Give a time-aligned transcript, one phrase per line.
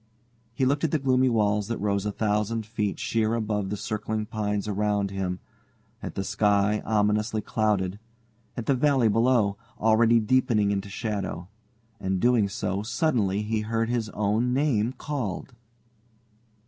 [0.55, 4.25] He looked at the gloomy walls that rose a thousand feet sheer above the circling
[4.25, 5.39] pines around him;
[6.01, 7.99] at the sky, ominously clouded;
[8.57, 11.49] at the valley below, already deepening into shadow.
[11.99, 15.53] And, doing so, suddenly he heard his own name called.